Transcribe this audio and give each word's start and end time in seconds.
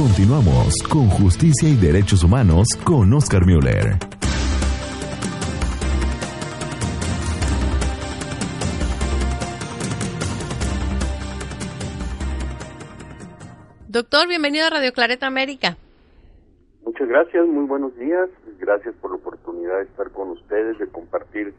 Continuamos 0.00 0.72
con 0.90 1.10
Justicia 1.10 1.68
y 1.68 1.76
Derechos 1.76 2.24
Humanos 2.24 2.68
con 2.86 3.12
Oscar 3.12 3.44
Müller. 3.44 3.98
Doctor, 13.88 14.26
bienvenido 14.26 14.68
a 14.68 14.70
Radio 14.70 14.94
Clareta 14.94 15.26
América. 15.26 15.76
Muchas 16.82 17.06
gracias, 17.06 17.46
muy 17.46 17.66
buenos 17.66 17.94
días. 17.98 18.30
Gracias 18.58 18.94
por 19.02 19.10
la 19.10 19.18
oportunidad 19.18 19.76
de 19.80 19.82
estar 19.82 20.10
con 20.12 20.30
ustedes, 20.30 20.78
de 20.78 20.88
compartir 20.88 21.52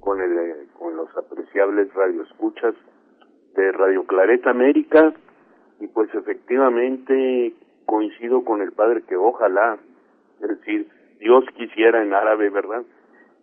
con, 0.00 0.20
el, 0.20 0.32
eh, 0.36 0.66
con 0.76 0.96
los 0.96 1.08
apreciables 1.16 1.94
radioescuchas 1.94 2.74
de 3.54 3.70
Radio 3.70 4.04
Clareta 4.06 4.50
América. 4.50 5.14
Y 5.78 5.86
pues 5.86 6.12
efectivamente 6.14 7.54
coincido 7.86 8.44
con 8.44 8.60
el 8.60 8.72
padre 8.72 9.02
que 9.02 9.16
ojalá, 9.16 9.78
es 10.40 10.48
decir, 10.48 10.88
Dios 11.20 11.44
quisiera 11.56 12.02
en 12.02 12.12
árabe, 12.12 12.50
¿verdad? 12.50 12.82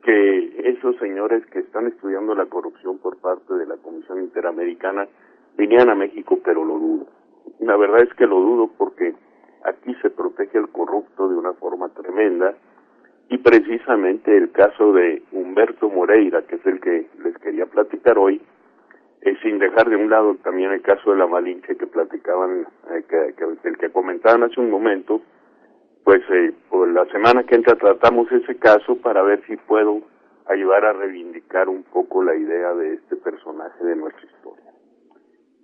Que 0.04 0.70
esos 0.70 0.98
señores 0.98 1.46
que 1.48 1.60
están 1.60 1.88
estudiando 1.88 2.36
la 2.36 2.46
corrupción 2.46 3.00
por 3.00 3.18
parte 3.18 3.54
de 3.54 3.66
la 3.66 3.78
Comisión 3.78 4.20
Interamericana 4.20 5.08
vinieran 5.58 5.90
a 5.90 5.96
México, 5.96 6.40
pero 6.44 6.64
lo 6.64 6.78
dudo. 6.78 7.08
La 7.60 7.78
verdad 7.78 8.02
es 8.02 8.14
que 8.16 8.28
lo 8.28 8.40
dudo 8.40 8.70
porque 8.78 9.16
aquí 9.64 9.96
se 10.02 10.10
protege 10.10 10.58
al 10.58 10.70
corrupto 10.70 11.30
de 11.30 11.36
una 11.36 11.54
forma 11.54 11.90
tremenda 11.90 12.54
y 13.30 13.38
precisamente 13.38 14.36
el 14.36 14.52
caso 14.52 14.94
de 14.94 15.24
Humberto 15.32 15.90
Moreira, 15.90 16.44
que 16.44 16.56
es 16.56 16.66
el 16.66 16.80
que 16.80 17.08
les 17.24 17.38
quería 17.38 17.66
platicar 17.66 18.18
hoy, 18.18 18.42
eh, 19.26 19.38
sin 19.42 19.58
dejar 19.58 19.90
de 19.90 19.96
un 19.96 20.10
lado 20.10 20.36
también 20.44 20.74
el 20.74 20.82
caso 20.82 21.12
de 21.12 21.18
la 21.18 21.28
Malinche 21.28 21.78
que 21.78 21.88
platicaban, 21.88 22.68
eh, 22.92 23.04
que, 23.08 23.70
el 23.70 23.78
que 23.78 23.90
comentaban 23.90 24.44
hace 24.44 24.60
un 24.60 24.70
momento, 24.70 25.22
pues 26.04 26.22
eh, 26.30 26.54
por 26.70 26.90
la 26.90 27.06
semana 27.06 27.44
que 27.44 27.56
entra 27.56 27.76
tratamos 27.76 28.30
ese 28.34 28.58
caso 28.58 28.98
para 28.98 29.22
ver 29.22 29.42
si 29.48 29.56
puedo 29.56 30.02
ayudar 30.48 30.84
a 30.84 30.92
reivindicar 30.92 31.70
un 31.70 31.84
poco 31.84 32.22
la 32.22 32.36
idea 32.36 32.74
de 32.74 32.96
este 32.96 33.16
personaje 33.16 33.82
de 33.86 33.96
nuestra 33.96 34.26
historia. 34.26 34.72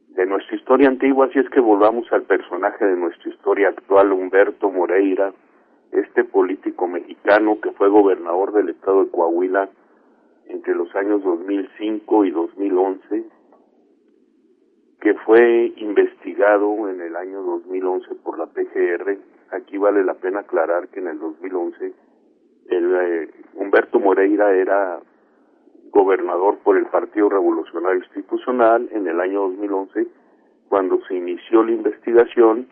De 0.07 0.25
nuestra 0.25 0.55
historia 0.55 0.87
antigua, 0.87 1.29
si 1.33 1.39
es 1.39 1.49
que 1.49 1.59
volvamos 1.59 2.09
al 2.13 2.23
personaje 2.23 2.85
de 2.85 2.95
nuestra 2.95 3.29
historia 3.29 3.69
actual, 3.69 4.13
Humberto 4.13 4.71
Moreira, 4.71 5.33
este 5.91 6.23
político 6.23 6.87
mexicano 6.87 7.59
que 7.61 7.71
fue 7.71 7.89
gobernador 7.89 8.53
del 8.53 8.69
estado 8.69 9.03
de 9.03 9.11
Coahuila 9.11 9.67
entre 10.47 10.75
los 10.75 10.95
años 10.95 11.21
2005 11.23 12.25
y 12.25 12.31
2011, 12.31 13.38
que 14.99 15.13
fue 15.13 15.73
investigado 15.77 16.89
en 16.89 17.01
el 17.01 17.15
año 17.15 17.41
2011 17.41 18.15
por 18.15 18.37
la 18.37 18.47
PGR. 18.47 19.17
Aquí 19.51 19.77
vale 19.77 20.03
la 20.03 20.15
pena 20.15 20.41
aclarar 20.41 20.89
que 20.89 20.99
en 20.99 21.07
el 21.07 21.19
2011 21.19 21.93
el, 22.69 22.95
eh, 22.95 23.29
Humberto 23.55 23.99
Moreira 23.99 24.53
era 24.55 24.99
gobernador 25.91 26.59
por 26.59 26.77
el 26.77 26.85
Partido 26.87 27.29
Revolucionario 27.29 27.99
Institucional 27.99 28.89
en 28.91 29.07
el 29.07 29.19
año 29.19 29.41
2011 29.41 30.07
cuando 30.67 30.99
se 31.07 31.15
inició 31.15 31.63
la 31.63 31.71
investigación 31.71 32.67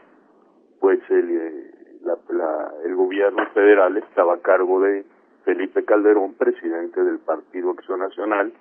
pues 0.79 0.99
el, 1.09 1.31
eh, 1.31 1.71
la, 2.03 2.17
la, 2.29 2.71
el 2.85 2.95
gobierno 2.95 3.43
federal 3.55 3.97
estaba 3.97 4.35
a 4.35 4.41
cargo 4.41 4.81
de 4.81 5.03
Felipe 5.45 5.83
Calderón 5.83 6.35
presidente 6.35 7.03
del 7.03 7.17
Partido 7.17 7.71
Acción 7.71 7.99
Nacional 8.01 8.53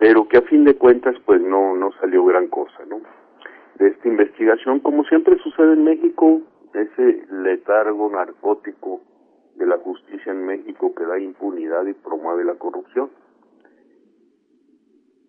pero 0.00 0.26
que 0.26 0.38
a 0.38 0.42
fin 0.42 0.64
de 0.64 0.74
cuentas 0.74 1.14
pues 1.24 1.40
no 1.40 1.76
no 1.76 1.92
salió 2.00 2.24
gran 2.24 2.48
cosa 2.48 2.84
no 2.88 3.00
de 3.76 3.88
esta 3.88 4.08
investigación 4.08 4.80
como 4.80 5.04
siempre 5.04 5.38
sucede 5.38 5.74
en 5.74 5.84
México 5.84 6.40
ese 6.74 7.26
letargo 7.30 8.10
narcótico 8.10 9.02
de 9.54 9.66
la 9.66 9.78
justicia 9.78 10.32
en 10.32 10.44
México 10.46 10.92
que 10.96 11.04
da 11.04 11.20
impunidad 11.20 11.86
y 11.86 11.92
promueve 11.92 12.44
la 12.44 12.54
corrupción 12.54 13.10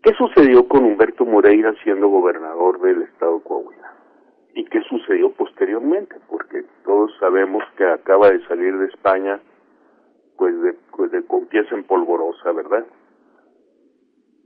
¿Qué 0.03 0.13
sucedió 0.15 0.67
con 0.67 0.83
Humberto 0.83 1.25
Moreira 1.25 1.75
siendo 1.83 2.07
gobernador 2.07 2.81
del 2.81 3.03
estado 3.03 3.37
de 3.37 3.43
Coahuila? 3.43 3.93
¿Y 4.55 4.65
qué 4.65 4.81
sucedió 4.89 5.31
posteriormente? 5.31 6.15
Porque 6.27 6.65
todos 6.83 7.11
sabemos 7.19 7.63
que 7.77 7.85
acaba 7.85 8.31
de 8.31 8.43
salir 8.47 8.75
de 8.79 8.87
España 8.87 9.39
pues 10.37 10.59
de, 10.63 10.73
pues 10.97 11.11
de 11.11 11.23
con 11.23 11.45
pies 11.45 11.71
en 11.71 11.83
polvorosa, 11.83 12.51
¿verdad? 12.51 12.83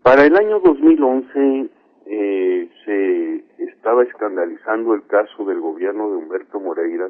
Para 0.06 0.24
el 0.24 0.38
año 0.38 0.60
2011 0.60 1.70
eh, 2.06 2.70
se 2.86 3.64
estaba 3.64 4.04
escandalizando 4.04 4.94
el 4.94 5.04
caso 5.08 5.46
del 5.46 5.60
gobierno 5.60 6.12
de 6.12 6.18
Humberto 6.18 6.60
Moreira 6.60 7.10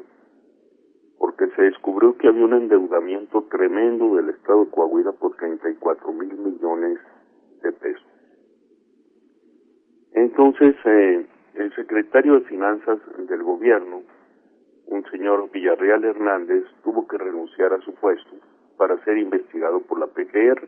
porque 1.18 1.46
se 1.56 1.60
descubrió 1.60 2.16
que 2.16 2.28
había 2.28 2.46
un 2.46 2.54
endeudamiento 2.54 3.42
tremendo 3.50 4.14
del 4.14 4.30
Estado 4.30 4.64
de 4.64 4.70
Coahuila 4.70 5.12
por 5.12 5.36
34 5.36 6.10
mil 6.10 6.38
millones 6.38 6.98
de 7.62 7.72
pesos. 7.72 8.06
Entonces, 10.14 10.74
eh, 10.86 11.26
el 11.52 11.74
secretario 11.74 12.40
de 12.40 12.46
Finanzas 12.46 12.98
del 13.28 13.42
gobierno, 13.42 14.04
un 14.86 15.04
señor 15.10 15.50
Villarreal 15.50 16.02
Hernández, 16.02 16.64
tuvo 16.82 17.06
que 17.06 17.18
renunciar 17.18 17.74
a 17.74 17.80
su 17.82 17.92
puesto 17.92 18.36
para 18.78 18.96
ser 19.04 19.18
investigado 19.18 19.80
por 19.80 20.00
la 20.00 20.06
PGR 20.06 20.66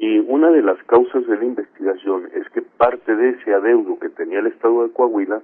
y 0.00 0.20
una 0.20 0.50
de 0.50 0.62
las 0.62 0.80
causas 0.84 1.26
de 1.26 1.36
la 1.36 1.44
investigación 1.44 2.28
es 2.32 2.48
que 2.50 2.62
parte 2.62 3.16
de 3.16 3.30
ese 3.30 3.52
adeudo 3.52 3.98
que 3.98 4.08
tenía 4.10 4.38
el 4.38 4.46
Estado 4.46 4.84
de 4.84 4.92
Coahuila 4.92 5.42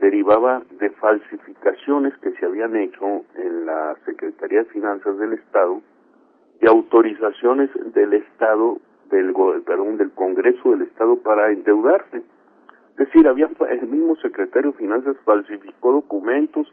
derivaba 0.00 0.62
de 0.80 0.88
falsificaciones 0.88 2.16
que 2.18 2.32
se 2.32 2.46
habían 2.46 2.76
hecho 2.76 3.24
en 3.34 3.66
la 3.66 3.94
Secretaría 4.06 4.60
de 4.60 4.70
Finanzas 4.70 5.18
del 5.18 5.34
Estado 5.34 5.82
y 6.62 6.66
autorizaciones 6.66 7.68
del 7.92 8.14
Estado, 8.14 8.78
del, 9.10 9.34
perdón, 9.66 9.98
del 9.98 10.12
Congreso 10.12 10.70
del 10.70 10.82
Estado 10.82 11.16
para 11.16 11.52
endeudarse. 11.52 12.22
Es 12.92 12.96
decir, 12.96 13.28
había 13.28 13.50
el 13.68 13.86
mismo 13.86 14.16
secretario 14.16 14.72
de 14.72 14.78
Finanzas 14.78 15.14
falsificó 15.26 15.92
documentos 15.92 16.72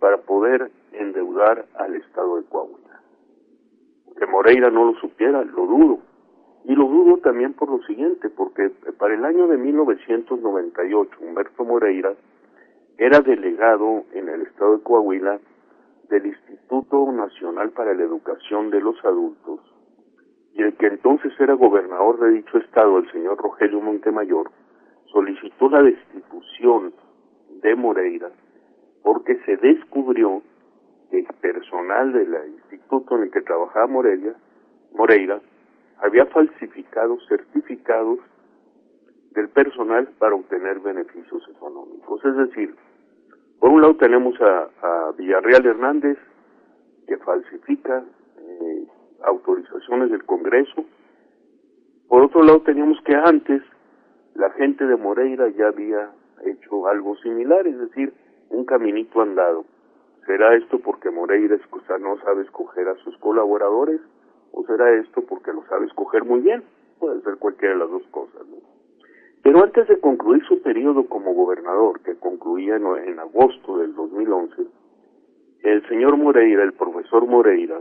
para 0.00 0.16
poder 0.16 0.72
endeudar 0.90 1.66
al 1.76 1.94
Estado 1.94 2.38
de 2.38 2.48
Coahuila. 2.48 3.00
Que 4.18 4.26
Moreira 4.26 4.70
no 4.70 4.86
lo 4.86 4.94
supiera, 4.98 5.44
lo 5.44 5.66
dudo. 5.66 6.07
Y 6.64 6.74
lo 6.74 6.84
dudo 6.84 7.18
también 7.18 7.54
por 7.54 7.70
lo 7.70 7.82
siguiente, 7.84 8.28
porque 8.30 8.70
para 8.98 9.14
el 9.14 9.24
año 9.24 9.46
de 9.46 9.56
1998 9.56 11.18
Humberto 11.20 11.64
Moreira 11.64 12.14
era 12.98 13.20
delegado 13.20 14.04
en 14.12 14.28
el 14.28 14.42
estado 14.42 14.76
de 14.76 14.82
Coahuila 14.82 15.38
del 16.10 16.26
Instituto 16.26 17.10
Nacional 17.12 17.70
para 17.70 17.94
la 17.94 18.02
Educación 18.02 18.70
de 18.70 18.80
los 18.80 19.02
Adultos. 19.04 19.60
Y 20.54 20.62
el 20.62 20.74
que 20.76 20.86
entonces 20.86 21.32
era 21.38 21.54
gobernador 21.54 22.18
de 22.18 22.30
dicho 22.32 22.58
estado, 22.58 22.98
el 22.98 23.10
señor 23.12 23.38
Rogelio 23.38 23.80
Montemayor, 23.80 24.50
solicitó 25.12 25.68
la 25.70 25.82
destitución 25.82 26.92
de 27.62 27.74
Moreira 27.76 28.30
porque 29.02 29.36
se 29.46 29.56
descubrió 29.56 30.42
que 31.10 31.20
el 31.20 31.26
personal 31.40 32.12
del 32.12 32.36
instituto 32.52 33.16
en 33.16 33.22
el 33.24 33.30
que 33.30 33.40
trabajaba 33.42 33.86
Moreira, 33.86 34.34
Moreira 34.92 35.40
había 36.00 36.26
falsificado 36.26 37.18
certificados 37.28 38.18
del 39.32 39.48
personal 39.48 40.08
para 40.18 40.34
obtener 40.34 40.80
beneficios 40.80 41.42
económicos. 41.48 42.24
Es 42.24 42.36
decir, 42.36 42.74
por 43.58 43.70
un 43.70 43.82
lado 43.82 43.96
tenemos 43.96 44.34
a, 44.40 45.12
Villarreal 45.16 45.66
Hernández, 45.66 46.18
que 47.06 47.16
falsifica 47.18 48.04
eh, 48.38 48.86
autorizaciones 49.24 50.10
del 50.10 50.24
Congreso. 50.24 50.84
Por 52.08 52.22
otro 52.22 52.42
lado 52.42 52.60
teníamos 52.62 53.00
que 53.04 53.14
antes 53.14 53.62
la 54.34 54.50
gente 54.50 54.86
de 54.86 54.96
Moreira 54.96 55.48
ya 55.48 55.68
había 55.68 56.10
hecho 56.44 56.86
algo 56.86 57.16
similar, 57.16 57.66
es 57.66 57.78
decir, 57.78 58.12
un 58.50 58.64
caminito 58.64 59.20
andado. 59.20 59.64
¿Será 60.26 60.54
esto 60.54 60.78
porque 60.78 61.10
Moreira 61.10 61.56
no 62.00 62.18
sabe 62.20 62.42
escoger 62.42 62.88
a 62.88 62.94
sus 62.96 63.16
colaboradores? 63.18 64.00
¿O 64.52 64.64
será 64.64 64.90
esto 64.94 65.22
porque 65.22 65.52
lo 65.52 65.64
sabe 65.66 65.86
escoger 65.86 66.24
muy 66.24 66.40
bien? 66.40 66.62
Puede 66.98 67.20
ser 67.22 67.36
cualquiera 67.36 67.74
de 67.74 67.80
las 67.80 67.90
dos 67.90 68.06
cosas, 68.10 68.46
¿no? 68.46 68.56
Pero 69.42 69.62
antes 69.62 69.88
de 69.88 69.98
concluir 70.00 70.44
su 70.44 70.60
periodo 70.62 71.06
como 71.06 71.32
gobernador, 71.32 72.00
que 72.00 72.16
concluía 72.16 72.76
en, 72.76 73.18
agosto 73.18 73.78
del 73.78 73.94
2011, 73.94 74.62
el 75.62 75.88
señor 75.88 76.16
Moreira, 76.16 76.64
el 76.64 76.72
profesor 76.72 77.26
Moreira, 77.26 77.80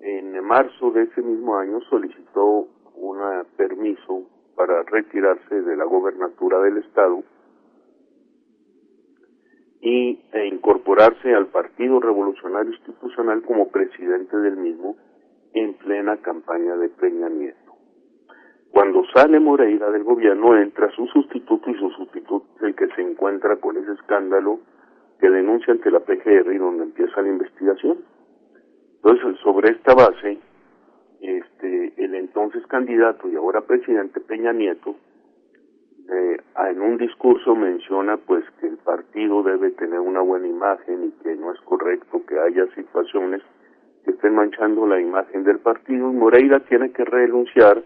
en 0.00 0.44
marzo 0.44 0.92
de 0.92 1.02
ese 1.02 1.20
mismo 1.20 1.56
año 1.56 1.80
solicitó 1.90 2.68
un 2.94 3.18
permiso 3.56 4.22
para 4.54 4.82
retirarse 4.84 5.62
de 5.62 5.76
la 5.76 5.84
gobernatura 5.84 6.60
del 6.60 6.78
estado 6.78 7.22
y 9.80 10.20
e 10.32 10.46
incorporarse 10.46 11.34
al 11.34 11.48
Partido 11.48 12.00
Revolucionario 12.00 12.72
Institucional 12.72 13.42
como 13.42 13.68
presidente 13.68 14.36
del 14.38 14.56
mismo 14.56 14.96
plena 16.06 16.22
campaña 16.22 16.76
de 16.76 16.88
Peña 16.88 17.28
Nieto. 17.28 17.72
Cuando 18.70 19.04
sale 19.12 19.40
Moreira 19.40 19.90
del 19.90 20.04
gobierno, 20.04 20.56
entra 20.56 20.88
su 20.92 21.06
sustituto 21.06 21.68
y 21.70 21.74
su 21.74 21.90
sustituto 21.90 22.46
es 22.56 22.62
el 22.62 22.74
que 22.76 22.86
se 22.94 23.02
encuentra 23.02 23.56
con 23.56 23.76
ese 23.76 23.92
escándalo 23.92 24.60
que 25.18 25.28
denuncia 25.28 25.72
ante 25.72 25.90
la 25.90 26.00
PGR 26.00 26.52
y 26.52 26.58
donde 26.58 26.84
empieza 26.84 27.22
la 27.22 27.28
investigación. 27.28 27.98
Entonces, 28.96 29.40
sobre 29.42 29.72
esta 29.72 29.94
base, 29.94 30.38
este, 31.20 31.94
el 31.96 32.14
entonces 32.14 32.64
candidato 32.68 33.28
y 33.28 33.34
ahora 33.34 33.62
presidente 33.62 34.20
Peña 34.20 34.52
Nieto, 34.52 34.94
eh, 36.08 36.36
en 36.70 36.82
un 36.82 36.98
discurso 36.98 37.56
menciona 37.56 38.16
pues 38.16 38.44
que 38.60 38.68
el 38.68 38.76
partido 38.76 39.42
debe 39.42 39.70
tener 39.72 39.98
una 39.98 40.20
buena 40.20 40.46
imagen 40.46 41.06
y 41.06 41.22
que 41.24 41.34
no 41.34 41.52
es 41.52 41.60
correcto 41.62 42.22
que 42.28 42.38
haya 42.38 42.66
situaciones 42.76 43.42
que 44.06 44.12
estén 44.12 44.36
manchando 44.36 44.86
la 44.86 45.00
imagen 45.00 45.42
del 45.42 45.58
partido 45.58 46.08
y 46.10 46.14
Moreira 46.14 46.60
tiene 46.60 46.92
que 46.92 47.04
renunciar 47.04 47.82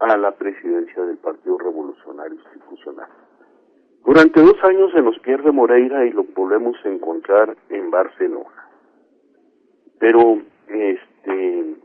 a 0.00 0.16
la 0.16 0.32
presidencia 0.32 1.04
del 1.04 1.18
Partido 1.18 1.56
Revolucionario 1.56 2.34
Institucional. 2.34 3.08
Durante 4.04 4.40
dos 4.40 4.56
años 4.64 4.90
se 4.92 5.00
nos 5.00 5.16
pierde 5.20 5.52
Moreira 5.52 6.04
y 6.04 6.10
lo 6.10 6.24
volvemos 6.24 6.76
a 6.84 6.88
encontrar 6.88 7.56
en 7.68 7.92
Barcelona. 7.92 8.68
Pero, 10.00 10.42
este, 10.66 11.76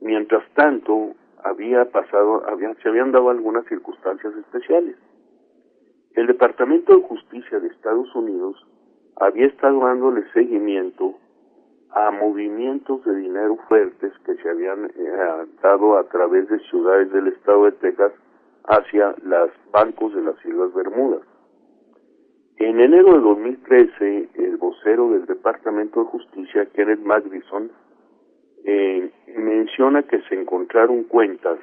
mientras 0.00 0.42
tanto, 0.54 1.14
había 1.44 1.84
pasado, 1.92 2.42
había, 2.48 2.74
se 2.82 2.88
habían 2.88 3.12
dado 3.12 3.30
algunas 3.30 3.64
circunstancias 3.66 4.34
especiales. 4.34 4.96
El 6.14 6.26
Departamento 6.26 6.96
de 6.96 7.02
Justicia 7.02 7.60
de 7.60 7.68
Estados 7.68 8.12
Unidos 8.16 8.56
había 9.20 9.46
estado 9.46 9.78
dándole 9.86 10.24
seguimiento 10.32 11.14
a 11.96 12.10
movimientos 12.10 13.02
de 13.06 13.16
dinero 13.16 13.56
fuertes 13.68 14.12
que 14.26 14.34
se 14.36 14.50
habían 14.50 14.84
eh, 14.84 15.46
dado 15.62 15.96
a 15.96 16.04
través 16.04 16.46
de 16.50 16.58
ciudades 16.68 17.10
del 17.10 17.28
estado 17.28 17.64
de 17.64 17.72
Texas 17.72 18.12
hacia 18.64 19.14
los 19.22 19.50
bancos 19.72 20.14
de 20.14 20.20
las 20.20 20.36
Islas 20.44 20.74
Bermudas. 20.74 21.22
En 22.58 22.80
enero 22.80 23.14
de 23.14 23.20
2013, 23.20 24.28
el 24.34 24.58
vocero 24.58 25.10
del 25.12 25.24
Departamento 25.24 26.00
de 26.00 26.10
Justicia, 26.10 26.66
Kenneth 26.74 27.00
Magdison, 27.00 27.70
eh, 28.64 29.10
menciona 29.38 30.02
que 30.02 30.20
se 30.28 30.38
encontraron 30.38 31.04
cuentas 31.04 31.58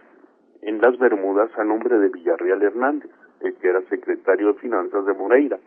en 0.64 0.82
las 0.82 0.98
Bermudas 0.98 1.52
a 1.60 1.64
nombre 1.64 2.00
de 2.00 2.10
Villarreal 2.10 2.64
Hernández, 2.64 3.12
el 3.42 3.54
que 3.58 3.68
era 3.68 3.82
secretario 3.84 4.54
de 4.54 4.60
Finanzas 4.60 5.06
de 5.06 5.14
Moreira, 5.14 5.60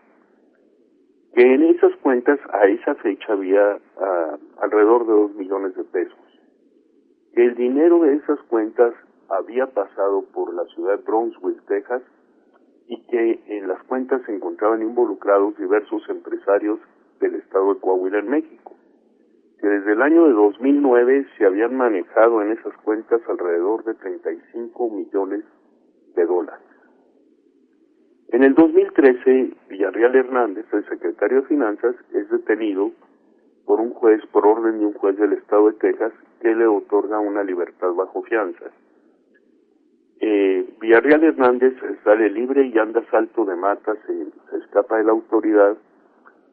en 1.43 1.63
esas 1.65 1.95
cuentas 1.97 2.39
a 2.51 2.65
esa 2.67 2.95
fecha 2.97 3.33
había 3.35 3.79
ah, 4.01 4.39
alrededor 4.63 5.07
de 5.07 5.13
dos 5.13 5.35
millones 5.35 5.75
de 5.77 5.85
pesos, 5.85 6.19
que 7.35 7.45
el 7.45 7.55
dinero 7.55 8.01
de 8.01 8.15
esas 8.15 8.41
cuentas 8.49 8.95
había 9.29 9.67
pasado 9.67 10.25
por 10.33 10.55
la 10.55 10.65
ciudad 10.75 10.97
de 10.97 11.05
Brownsville, 11.05 11.61
Texas, 11.69 12.03
y 12.89 13.05
que 13.09 13.43
en 13.49 13.69
las 13.69 13.83
cuentas 13.83 14.23
se 14.25 14.35
encontraban 14.35 14.81
involucrados 14.81 15.59
diversos 15.59 16.09
empresarios 16.09 16.79
del 17.21 17.35
estado 17.35 17.75
de 17.75 17.81
Coahuila 17.81 18.21
en 18.21 18.31
México, 18.31 18.75
que 19.61 19.67
desde 19.67 19.93
el 19.93 20.01
año 20.01 20.27
de 20.29 20.33
2009 20.33 21.27
se 21.37 21.45
habían 21.45 21.77
manejado 21.77 22.41
en 22.41 22.53
esas 22.53 22.75
cuentas 22.79 23.21
alrededor 23.29 23.85
de 23.85 23.95
35 23.95 24.91
millones 24.91 25.45
de 26.15 26.25
dólares. 26.25 26.56
En 28.37 28.43
el 28.43 28.55
2013, 28.55 29.51
Villarreal 29.71 30.15
Hernández, 30.15 30.67
el 30.71 30.87
secretario 30.91 31.41
de 31.41 31.49
Finanzas, 31.49 31.97
es 32.13 32.29
detenido 32.29 32.91
por 33.65 33.81
un 33.81 33.95
juez, 33.95 34.21
por 34.27 34.47
orden 34.47 34.79
de 34.79 34.85
un 34.85 34.93
juez 34.93 35.17
del 35.17 35.33
estado 35.33 35.69
de 35.69 35.79
Texas, 35.79 36.13
que 36.43 36.55
le 36.55 36.67
otorga 36.67 37.19
una 37.19 37.43
libertad 37.43 37.95
bajo 37.95 38.23
fianza 38.25 38.67
eh, 40.21 40.69
Villarreal 40.79 41.25
Hernández 41.25 41.77
sale 42.05 42.29
libre 42.29 42.67
y 42.67 42.77
anda 42.77 43.03
salto 43.11 43.47
de 43.47 43.57
matas, 43.57 43.97
se, 44.07 44.13
se 44.51 44.57
escapa 44.59 44.99
de 44.99 45.05
la 45.05 45.13
autoridad, 45.13 45.75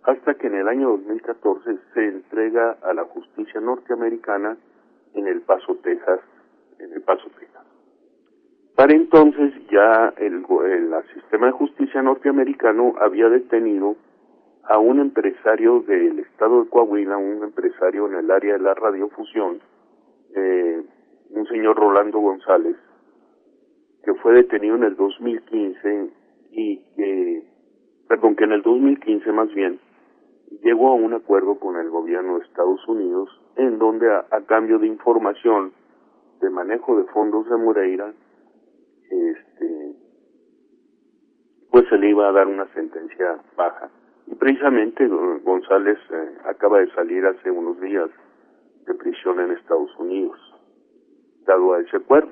hasta 0.04 0.36
que 0.36 0.48
en 0.48 0.56
el 0.56 0.70
año 0.70 0.88
2014 0.92 1.80
se 1.94 2.08
entrega 2.08 2.78
a 2.82 2.94
la 2.94 3.04
justicia 3.04 3.60
norteamericana 3.60 4.56
en 5.16 5.28
El 5.28 5.42
Paso, 5.42 5.76
Texas, 5.84 6.22
en 6.80 6.94
El 6.94 7.02
Paso, 7.02 7.30
Texas. 7.38 7.53
Para 8.76 8.94
entonces 8.94 9.54
ya 9.70 10.14
el, 10.18 10.44
el, 10.66 10.94
sistema 11.14 11.48
de 11.48 11.52
justicia 11.54 12.02
norteamericano 12.02 12.94
había 13.00 13.30
detenido 13.30 13.96
a 14.64 14.80
un 14.80 15.00
empresario 15.00 15.82
del 15.82 16.20
estado 16.20 16.64
de 16.64 16.70
Coahuila, 16.70 17.18
un 17.18 17.44
empresario 17.44 18.08
en 18.08 18.16
el 18.16 18.32
área 18.32 18.54
de 18.54 18.64
la 18.64 18.74
radiofusión, 18.74 19.60
eh, 20.36 20.82
un 21.30 21.46
señor 21.48 21.76
Rolando 21.78 22.20
González, 22.20 22.76
que 24.04 24.14
fue 24.16 24.34
detenido 24.34 24.76
en 24.76 24.84
el 24.84 24.96
2015 24.96 26.10
y 26.52 26.78
que, 26.96 27.44
perdón, 28.08 28.36
que 28.36 28.44
en 28.46 28.54
el 28.54 28.62
2015 28.62 29.32
más 29.32 29.54
bien, 29.54 29.80
llegó 30.62 30.90
a 30.90 30.96
un 30.96 31.14
acuerdo 31.14 31.60
con 31.60 31.78
el 31.78 31.90
gobierno 31.90 32.38
de 32.38 32.46
Estados 32.46 32.88
Unidos 32.88 33.30
en 33.56 33.80
donde 33.80 34.12
a, 34.12 34.42
cambio 34.48 34.80
de 34.80 34.88
información 34.88 35.74
de 36.42 36.50
manejo 36.50 36.98
de 36.98 37.06
fondos 37.06 37.50
de 37.50 37.58
Moreira, 37.58 38.14
este, 39.14 39.96
pues 41.72 41.88
se 41.90 41.98
le 41.98 42.10
iba 42.10 42.30
a 42.30 42.32
dar 42.32 42.48
una 42.48 42.68
sentencia 42.74 43.40
baja. 43.56 43.90
Y 44.28 44.36
precisamente 44.36 45.08
González 45.08 45.98
eh, 46.12 46.38
acaba 46.46 46.80
de 46.80 46.90
salir 46.92 47.26
hace 47.26 47.52
unos 47.52 47.80
días 47.82 48.10
de 48.86 48.94
prisión 48.96 49.40
en 49.40 49.52
Estados 49.52 49.90
Unidos, 49.98 50.38
dado 51.46 51.74
a 51.74 51.82
ese 51.82 51.98
acuerdo. 51.98 52.32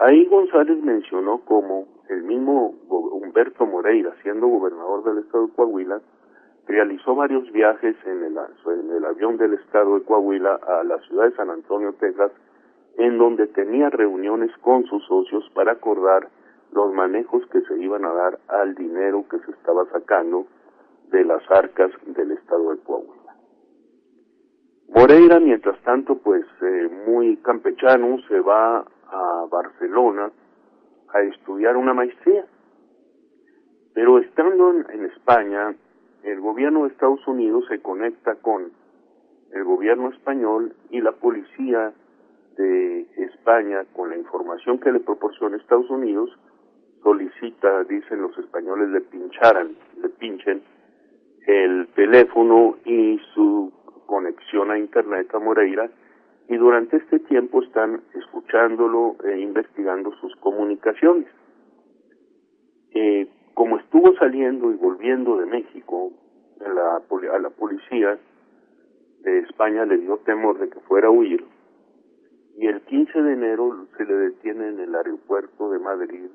Ahí 0.00 0.26
González 0.26 0.82
mencionó 0.82 1.40
cómo 1.44 1.86
el 2.08 2.22
mismo 2.22 2.74
Humberto 2.88 3.66
Moreira, 3.66 4.14
siendo 4.22 4.46
gobernador 4.46 5.04
del 5.04 5.24
estado 5.24 5.48
de 5.48 5.52
Coahuila, 5.54 6.00
realizó 6.66 7.14
varios 7.14 7.50
viajes 7.52 7.96
en 8.04 8.24
el, 8.24 8.36
en 8.36 8.90
el 8.96 9.04
avión 9.04 9.36
del 9.38 9.54
estado 9.54 9.98
de 9.98 10.04
Coahuila 10.04 10.54
a 10.54 10.84
la 10.84 10.98
ciudad 11.00 11.24
de 11.24 11.36
San 11.36 11.50
Antonio, 11.50 11.94
Texas, 11.94 12.30
en 12.98 13.16
donde 13.16 13.46
tenía 13.46 13.90
reuniones 13.90 14.50
con 14.58 14.84
sus 14.84 15.04
socios 15.06 15.48
para 15.54 15.72
acordar 15.72 16.28
los 16.72 16.92
manejos 16.92 17.46
que 17.46 17.60
se 17.62 17.78
iban 17.78 18.04
a 18.04 18.12
dar 18.12 18.38
al 18.48 18.74
dinero 18.74 19.24
que 19.30 19.38
se 19.38 19.52
estaba 19.52 19.86
sacando 19.86 20.46
de 21.10 21.24
las 21.24 21.48
arcas 21.50 21.90
del 22.06 22.32
estado 22.32 22.74
de 22.74 22.80
Coahuila. 22.82 23.36
Moreira, 24.88 25.38
mientras 25.38 25.80
tanto, 25.82 26.18
pues 26.18 26.44
eh, 26.60 26.90
muy 27.06 27.36
campechano, 27.38 28.18
se 28.28 28.40
va 28.40 28.78
a 28.78 29.46
Barcelona 29.48 30.32
a 31.12 31.20
estudiar 31.22 31.76
una 31.76 31.94
maestría. 31.94 32.46
Pero 33.94 34.18
estando 34.18 34.72
en, 34.72 35.04
España, 35.04 35.74
el 36.24 36.40
gobierno 36.40 36.82
de 36.82 36.88
Estados 36.88 37.26
Unidos 37.28 37.64
se 37.68 37.80
conecta 37.80 38.34
con 38.36 38.72
el 39.52 39.64
gobierno 39.64 40.10
español 40.10 40.74
y 40.90 41.00
la 41.00 41.12
policía 41.12 41.92
de 42.58 43.06
España, 43.16 43.84
con 43.94 44.10
la 44.10 44.16
información 44.16 44.78
que 44.80 44.92
le 44.92 45.00
proporciona 45.00 45.56
Estados 45.56 45.88
Unidos, 45.88 46.30
solicita, 47.02 47.84
dicen 47.84 48.20
los 48.20 48.36
españoles, 48.36 48.90
le 48.90 49.00
pincharan, 49.00 49.76
le 50.02 50.08
pinchen 50.10 50.62
el 51.46 51.88
teléfono 51.94 52.76
y 52.84 53.18
su 53.32 53.72
conexión 54.06 54.70
a 54.70 54.78
Internet 54.78 55.32
a 55.34 55.38
Moreira 55.38 55.88
y 56.48 56.56
durante 56.56 56.96
este 56.96 57.20
tiempo 57.20 57.62
están 57.62 58.02
escuchándolo 58.14 59.16
e 59.24 59.38
investigando 59.38 60.12
sus 60.20 60.34
comunicaciones. 60.36 61.28
Eh, 62.92 63.28
como 63.54 63.78
estuvo 63.78 64.14
saliendo 64.16 64.70
y 64.72 64.76
volviendo 64.76 65.38
de 65.38 65.46
México, 65.46 66.12
a 66.64 66.68
la, 66.68 67.02
a 67.34 67.38
la 67.38 67.50
policía 67.50 68.18
de 69.20 69.38
España 69.40 69.84
le 69.84 69.98
dio 69.98 70.16
temor 70.18 70.58
de 70.58 70.68
que 70.68 70.80
fuera 70.80 71.08
a 71.08 71.10
huir, 71.10 71.44
y 72.58 72.66
el 72.66 72.80
15 72.80 73.22
de 73.22 73.32
enero 73.34 73.86
se 73.96 74.04
le 74.04 74.14
detiene 74.14 74.68
en 74.68 74.80
el 74.80 74.92
aeropuerto 74.92 75.70
de 75.70 75.78
Madrid 75.78 76.26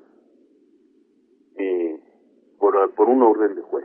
eh, 1.56 2.00
por, 2.58 2.94
por 2.94 3.10
un 3.10 3.22
orden 3.22 3.54
de 3.54 3.60
juez. 3.60 3.84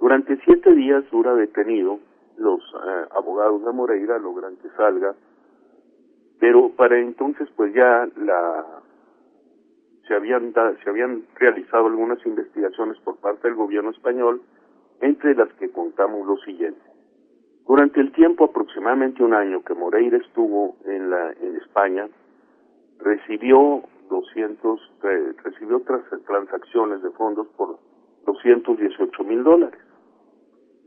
Durante 0.00 0.38
siete 0.44 0.74
días 0.74 1.04
dura 1.10 1.34
detenido 1.34 1.98
los 2.38 2.60
eh, 2.62 3.04
abogados 3.10 3.62
de 3.62 3.72
Moreira 3.72 4.18
logran 4.18 4.56
que 4.56 4.70
salga, 4.70 5.14
pero 6.40 6.70
para 6.70 6.98
entonces 6.98 7.46
pues 7.56 7.74
ya 7.74 8.08
la 8.16 8.64
se 10.06 10.14
habían 10.14 10.54
se 10.82 10.88
habían 10.88 11.24
realizado 11.34 11.88
algunas 11.88 12.24
investigaciones 12.24 12.98
por 13.00 13.18
parte 13.18 13.48
del 13.48 13.56
gobierno 13.56 13.90
español, 13.90 14.40
entre 15.02 15.34
las 15.34 15.52
que 15.54 15.70
contamos 15.70 16.26
lo 16.26 16.38
siguiente. 16.38 16.87
Durante 17.68 18.00
el 18.00 18.10
tiempo 18.12 18.46
aproximadamente 18.46 19.22
un 19.22 19.34
año 19.34 19.62
que 19.62 19.74
Moreira 19.74 20.16
estuvo 20.16 20.76
en 20.86 21.10
la 21.10 21.32
en 21.32 21.56
España, 21.56 22.08
recibió 22.98 23.82
200 24.08 24.80
eh, 25.04 25.34
recibió 25.44 25.82
transacciones 26.26 27.02
de 27.02 27.10
fondos 27.10 27.46
por 27.58 27.78
218 28.24 29.24
mil 29.24 29.44
dólares 29.44 29.78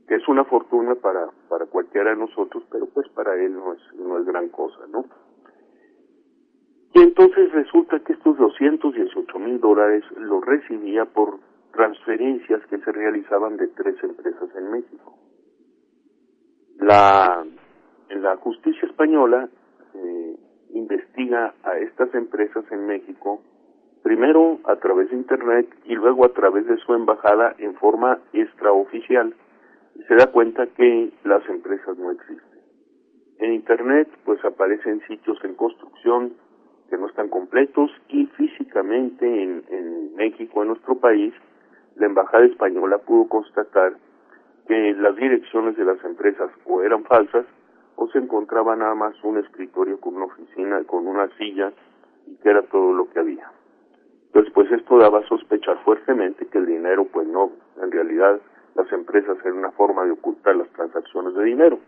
que 0.08 0.16
es 0.16 0.28
una 0.28 0.44
fortuna 0.44 0.96
para, 0.96 1.30
para 1.48 1.68
cualquiera 1.68 2.10
de 2.10 2.18
nosotros, 2.18 2.64
pero 2.70 2.86
pues 2.88 3.08
para 3.10 3.34
él 3.36 3.54
no 3.54 3.72
es, 3.72 3.80
no 3.96 4.18
es 4.18 4.26
gran 4.26 4.50
cosa, 4.50 4.80
¿no? 4.92 5.06
Y 6.94 7.02
entonces 7.02 7.50
resulta 7.54 7.98
que 8.02 8.12
estos 8.12 8.38
218 8.38 9.40
mil 9.40 9.62
dólares 9.62 10.04
los 10.18 10.44
recibía 10.44 11.06
por 11.06 11.40
transferencias 11.72 12.60
que 12.66 12.80
se 12.80 12.92
realizaban 12.92 13.56
de 13.56 13.68
tres 13.68 13.96
empresas 14.04 14.50
en 14.54 14.72
México. 14.72 15.18
La, 16.82 17.46
la 18.10 18.38
justicia 18.38 18.88
española 18.88 19.48
eh, 19.94 20.36
investiga 20.74 21.54
a 21.64 21.78
estas 21.78 22.12
empresas 22.16 22.66
en 22.72 22.88
México 22.88 23.44
primero 24.02 24.60
a 24.64 24.78
través 24.78 25.12
de 25.12 25.16
Internet 25.16 25.68
y 25.86 25.94
luego 25.94 26.26
a 26.26 26.34
través 26.34 26.66
de 26.66 26.78
su 26.78 26.96
embajada 26.96 27.54
en 27.60 27.76
forma 27.76 28.18
extraoficial 28.34 29.36
y 29.94 30.02
se 30.06 30.16
da 30.16 30.32
cuenta 30.32 30.66
que 30.76 31.12
las 31.24 31.48
empresas 31.50 31.96
no 32.00 32.10
existen. 32.10 32.60
En 33.38 33.54
Internet 33.54 34.10
pues 34.26 34.44
aparecen 34.44 35.02
sitios 35.08 35.38
en 35.44 35.54
construcción 35.54 36.34
que 36.90 36.98
no 36.98 37.10
están 37.10 37.30
completos 37.30 37.92
y 38.10 38.26
físicamente 38.26 39.26
en, 39.28 39.64
en 39.70 40.16
México, 40.16 40.64
en 40.64 40.70
nuestro 40.70 40.98
país, 40.98 41.32
la 41.96 42.08
embajada 42.08 42.46
española 42.46 42.98
pudo 42.98 43.30
constatar 43.30 43.94
que 44.68 44.94
las 44.94 45.16
direcciones 45.16 45.76
de 45.78 45.86
las 45.86 46.04
empresas 46.04 46.52
o 46.66 46.82
eran 46.82 47.04
falsas 47.04 47.46
o 47.96 48.08
se 48.10 48.20
encontraba 48.20 48.76
nada 48.76 48.96
más 48.96 49.14
un 49.24 49.38
escritorio 49.38 50.00
con 50.00 50.16
una 50.16 50.26
oficina, 50.26 50.84
con 50.86 51.08
una 51.08 51.28
silla 51.38 51.72
y 52.28 52.36
que 52.38 52.50
era 52.50 52.62
todo 52.64 52.94
lo 52.94 53.10
que 53.10 53.20
había. 53.20 53.52
Entonces, 54.28 54.52
pues 54.54 54.72
esto 54.72 54.98
daba 54.98 55.20
a 55.20 55.28
sospechar 55.28 55.78
fuertemente 55.84 56.48
que 56.48 56.58
el 56.58 56.66
dinero, 56.66 57.06
pues 57.12 57.28
no, 57.28 57.52
en 57.82 57.92
realidad 57.92 58.40
las 58.76 58.92
empresas 58.92 59.38
eran 59.44 59.58
una 59.58 59.72
forma 59.72 60.06
de 60.06 60.12
ocultar 60.12 60.56
las 60.56 60.70
transacciones 60.70 61.36
de 61.36 61.44
dinero. 61.44 61.80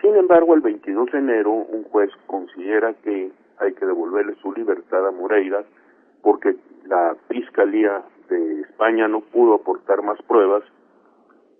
Sin 0.00 0.16
embargo, 0.16 0.54
el 0.54 0.60
22 0.60 1.12
de 1.12 1.18
enero 1.18 1.50
un 1.52 1.84
juez 1.84 2.10
considera 2.26 2.94
que 2.94 3.30
hay 3.58 3.74
que 3.74 3.84
devolverle 3.84 4.34
su 4.36 4.52
libertad 4.52 5.06
a 5.06 5.10
Moreira 5.10 5.64
porque 6.22 6.56
la 6.86 7.16
Fiscalía 7.28 8.02
de 8.28 8.60
España 8.62 9.08
no 9.08 9.20
pudo 9.20 9.54
aportar 9.54 10.02
más 10.02 10.20
pruebas 10.22 10.62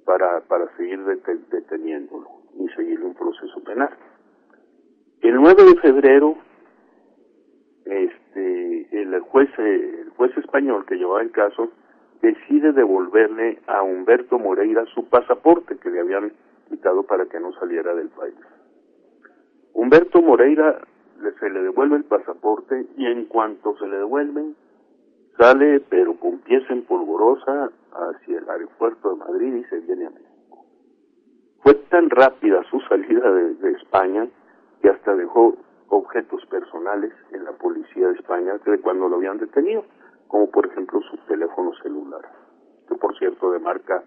para, 0.09 0.41
para 0.41 0.75
seguir 0.79 1.05
deteniéndolo 1.51 2.29
y 2.59 2.67
seguirle 2.71 3.05
un 3.05 3.15
proceso 3.15 3.63
penal. 3.63 3.91
El 5.21 5.35
9 5.35 5.65
de 5.65 5.81
febrero, 5.83 6.35
este, 7.85 9.03
el 9.03 9.21
juez, 9.21 9.51
el 9.59 10.09
juez 10.17 10.35
español 10.39 10.87
que 10.87 10.95
llevaba 10.95 11.21
el 11.21 11.31
caso 11.31 11.69
decide 12.23 12.73
devolverle 12.73 13.59
a 13.67 13.83
Humberto 13.83 14.39
Moreira 14.39 14.87
su 14.95 15.07
pasaporte 15.11 15.77
que 15.77 15.91
le 15.91 16.01
habían 16.01 16.33
quitado 16.71 17.03
para 17.03 17.27
que 17.27 17.39
no 17.39 17.53
saliera 17.61 17.95
del 17.95 18.09
país. 18.09 18.35
Humberto 19.75 20.23
Moreira 20.23 20.81
se 21.39 21.51
le 21.51 21.61
devuelve 21.61 21.97
el 21.97 22.05
pasaporte 22.05 22.87
y 22.97 23.05
en 23.05 23.27
cuanto 23.27 23.77
se 23.77 23.87
le 23.87 23.99
devuelve, 23.99 24.55
sale 25.37 25.81
pero 25.81 26.15
con 26.15 26.39
pies 26.39 26.63
en 26.71 26.83
polvorosa 26.85 27.71
hacia 27.93 28.39
el 28.39 28.49
aeropuerto 28.49 29.11
de 29.11 29.17
Madrid 29.17 29.55
y 29.55 29.65
se 29.65 29.81
viene 29.81 30.07
a 30.07 30.11
México. 30.11 30.65
Fue 31.63 31.75
tan 31.91 32.11
rápida 32.11 32.63
su 32.71 32.81
salida 32.83 33.31
de, 33.31 33.71
España 33.73 34.29
que 34.83 34.91
hasta 34.91 35.15
dejó 35.15 35.57
objetos 35.89 36.45
personales 36.47 37.13
en 37.33 37.45
la 37.45 37.53
policía 37.53 38.09
de 38.09 38.15
España 38.15 38.55
de 38.65 38.81
cuando 38.81 39.09
lo 39.09 39.17
habían 39.17 39.39
detenido, 39.39 39.85
como 40.29 40.51
por 40.51 40.67
ejemplo 40.67 41.01
su 41.11 41.17
teléfono 41.27 41.73
celular, 41.83 42.23
que 42.89 42.95
por 42.97 43.17
cierto 43.19 43.51
de 43.53 43.59
marca 43.59 44.03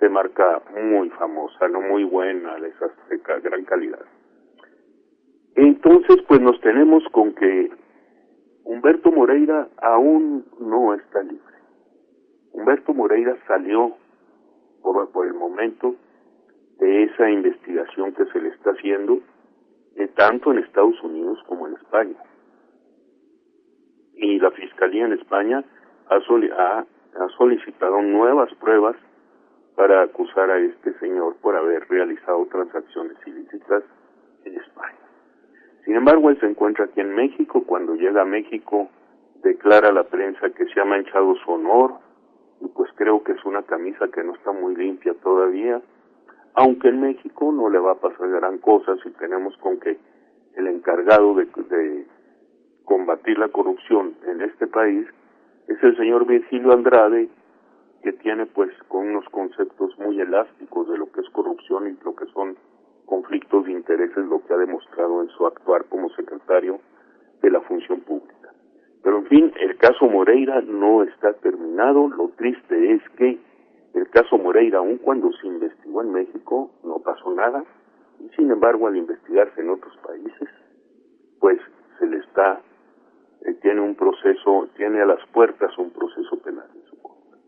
de 0.00 0.08
marca 0.08 0.62
muy 0.72 1.10
famosa, 1.10 1.68
no 1.68 1.80
muy 1.80 2.04
buena, 2.04 2.54
de 2.56 2.68
esas 2.68 2.92
de 3.08 3.18
gran 3.18 3.64
calidad. 3.64 4.04
Entonces, 5.56 6.18
pues 6.28 6.40
nos 6.40 6.60
tenemos 6.60 7.02
con 7.10 7.34
que 7.34 7.70
Humberto 8.64 9.10
Moreira 9.10 9.68
aún 9.82 10.46
no 10.60 10.94
está 10.94 11.22
libre. 11.22 11.47
Humberto 12.58 12.92
Moreira 12.92 13.36
salió 13.46 13.96
por, 14.82 15.26
el 15.26 15.34
momento 15.34 15.94
de 16.78 17.04
esa 17.04 17.30
investigación 17.30 18.12
que 18.14 18.24
se 18.26 18.40
le 18.40 18.48
está 18.48 18.70
haciendo 18.70 19.20
eh, 19.94 20.08
tanto 20.16 20.50
en 20.50 20.58
Estados 20.58 21.00
Unidos 21.02 21.38
como 21.46 21.68
en 21.68 21.74
España. 21.74 22.16
Y 24.14 24.40
la 24.40 24.50
Fiscalía 24.50 25.06
en 25.06 25.12
España 25.12 25.64
ha, 26.08 26.16
ha 26.16 27.28
solicitado 27.36 28.02
nuevas 28.02 28.52
pruebas 28.54 28.96
para 29.76 30.02
acusar 30.02 30.50
a 30.50 30.58
este 30.58 30.98
señor 30.98 31.36
por 31.36 31.54
haber 31.54 31.88
realizado 31.88 32.44
transacciones 32.46 33.16
ilícitas 33.24 33.84
en 34.44 34.56
España. 34.56 34.98
Sin 35.84 35.94
embargo, 35.94 36.30
él 36.30 36.40
se 36.40 36.46
encuentra 36.46 36.86
aquí 36.86 37.00
en 37.00 37.14
México. 37.14 37.62
Cuando 37.64 37.94
llega 37.94 38.22
a 38.22 38.24
México, 38.24 38.88
declara 39.44 39.90
a 39.90 39.92
la 39.92 40.04
prensa 40.04 40.50
que 40.50 40.66
se 40.66 40.80
ha 40.80 40.84
manchado 40.84 41.36
su 41.36 41.52
honor, 41.52 42.07
pues 42.74 42.90
creo 42.96 43.22
que 43.22 43.32
es 43.32 43.44
una 43.44 43.62
camisa 43.62 44.08
que 44.08 44.22
no 44.24 44.34
está 44.34 44.52
muy 44.52 44.74
limpia 44.74 45.14
todavía. 45.22 45.80
Aunque 46.54 46.88
en 46.88 47.00
México 47.00 47.52
no 47.52 47.68
le 47.70 47.78
va 47.78 47.92
a 47.92 48.00
pasar 48.00 48.28
gran 48.28 48.58
cosa 48.58 48.96
si 49.02 49.10
tenemos 49.12 49.56
con 49.58 49.78
que 49.78 49.98
el 50.56 50.66
encargado 50.66 51.34
de, 51.34 51.44
de 51.44 52.06
combatir 52.84 53.38
la 53.38 53.48
corrupción 53.48 54.14
en 54.26 54.42
este 54.42 54.66
país 54.66 55.06
es 55.68 55.82
el 55.82 55.96
señor 55.96 56.26
Virgilio 56.26 56.72
Andrade, 56.72 57.28
que 58.02 58.12
tiene 58.14 58.46
pues 58.46 58.70
con 58.88 59.08
unos 59.08 59.28
conceptos 59.28 59.96
muy 59.98 60.20
elásticos 60.20 60.88
de 60.88 60.98
lo 60.98 61.10
que 61.12 61.20
es 61.20 61.28
corrupción 61.30 61.88
y 61.88 62.04
lo 62.04 62.16
que 62.16 62.26
son 62.32 62.56
conflictos 63.06 63.66
de 63.66 63.72
intereses, 63.72 64.24
lo 64.26 64.44
que 64.44 64.54
ha 64.54 64.56
demostrado 64.56 65.22
en 65.22 65.28
su 65.30 65.46
actuar 65.46 65.84
como 65.86 66.08
secretario 66.10 66.80
de 67.42 67.50
la 67.50 67.60
función 67.62 68.00
pública. 68.00 68.27
Fin, 69.28 69.52
el 69.60 69.76
caso 69.76 70.06
Moreira 70.08 70.62
no 70.62 71.02
está 71.02 71.34
terminado. 71.34 72.08
Lo 72.08 72.30
triste 72.30 72.92
es 72.94 73.02
que 73.16 73.38
el 73.94 74.08
caso 74.08 74.38
Moreira, 74.38 74.78
aun 74.78 74.96
cuando 74.98 75.30
se 75.32 75.46
investigó 75.46 76.02
en 76.02 76.12
México, 76.12 76.70
no 76.82 76.98
pasó 77.00 77.34
nada. 77.34 77.62
Y 78.20 78.28
sin 78.36 78.50
embargo, 78.50 78.86
al 78.86 78.96
investigarse 78.96 79.60
en 79.60 79.68
otros 79.68 79.94
países, 79.98 80.48
pues 81.40 81.60
se 81.98 82.06
le 82.06 82.18
está, 82.18 82.60
eh, 83.42 83.52
tiene 83.60 83.82
un 83.82 83.94
proceso, 83.96 84.68
tiene 84.76 85.02
a 85.02 85.06
las 85.06 85.24
puertas 85.28 85.76
un 85.76 85.90
proceso 85.90 86.40
penal 86.42 86.68
en 86.74 86.82
su 86.88 87.02
contra. 87.02 87.38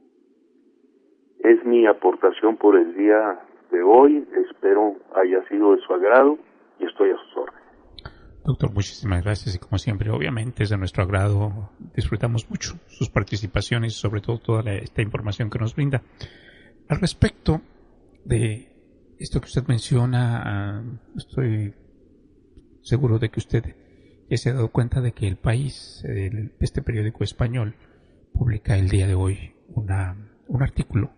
Es 1.39 1.65
mi 1.65 1.87
aportación 1.87 2.59
por 2.59 2.77
el 2.77 2.95
día 2.95 3.41
de 3.71 3.83
hoy. 3.83 4.29
Espero 4.51 4.97
haya 5.15 5.43
sido 5.49 5.75
de 5.75 5.81
su 5.81 5.95
agrado 5.95 6.39
y 6.79 6.85
estoy 6.85 7.11
a 7.11 7.17
sus 7.17 7.37
órdenes. 7.39 7.60
Doctor, 8.51 8.75
muchísimas 8.75 9.23
gracias 9.23 9.55
y 9.55 9.59
como 9.61 9.79
siempre, 9.79 10.11
obviamente 10.11 10.65
es 10.65 10.71
de 10.71 10.77
nuestro 10.77 11.05
agrado. 11.05 11.71
Disfrutamos 11.95 12.51
mucho 12.51 12.81
sus 12.89 13.09
participaciones 13.09 13.93
y 13.93 13.97
sobre 13.97 14.23
todo 14.23 14.39
toda 14.39 14.73
esta 14.73 15.03
información 15.03 15.51
que 15.51 15.61
nos 15.61 15.77
brinda. 15.77 16.03
Al 16.89 17.01
respecto 17.01 17.63
de 18.25 18.73
esto 19.21 19.41
que 19.41 19.47
usted 19.47 19.69
menciona, 19.69 20.43
ah, 20.45 20.83
estoy 21.17 21.75
seguro 22.83 23.21
de 23.21 23.29
que 23.29 23.39
usted 23.39 23.77
ya 24.29 24.37
se 24.37 24.51
ha 24.51 24.55
dado 24.55 24.73
cuenta 24.73 25.01
de 25.01 25.13
que 25.13 25.29
el 25.29 25.37
país, 25.37 26.03
este 26.59 26.83
periódico 26.83 27.23
español, 27.23 27.77
publica 28.33 28.77
el 28.77 28.89
día 28.89 29.07
de 29.07 29.15
hoy 29.15 29.55
una, 29.69 30.17
un 30.49 30.63
artículo 30.65 31.13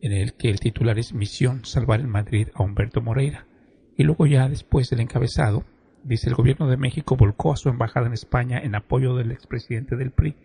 en 0.00 0.12
el 0.12 0.34
que 0.34 0.48
el 0.48 0.60
titular 0.60 0.96
es 1.00 1.12
Misión 1.12 1.64
Salvar 1.64 1.98
en 1.98 2.08
Madrid 2.08 2.50
a 2.54 2.62
Humberto 2.62 3.00
Moreira. 3.00 3.48
Y 3.96 4.04
luego 4.04 4.26
ya 4.28 4.48
después 4.48 4.88
del 4.90 5.00
encabezado, 5.00 5.64
dice 6.04 6.28
el 6.28 6.34
gobierno 6.34 6.68
de 6.68 6.76
México 6.76 7.16
volcó 7.16 7.52
a 7.52 7.56
su 7.56 7.68
embajada 7.68 8.06
en 8.06 8.12
España 8.12 8.58
en 8.58 8.74
apoyo 8.74 9.14
del 9.14 9.30
expresidente 9.30 9.96
del 9.96 10.10
PRI. 10.10 10.36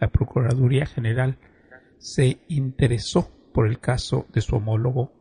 La 0.00 0.08
Procuraduría 0.08 0.86
General 0.86 1.38
se 1.98 2.38
interesó 2.48 3.30
por 3.52 3.66
el 3.66 3.78
caso 3.78 4.26
de 4.32 4.40
su 4.40 4.56
homólogo, 4.56 5.12